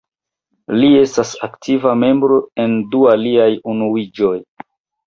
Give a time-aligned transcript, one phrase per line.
[0.79, 4.35] Li estas aktiva membro en du aliaj unuiĝoj.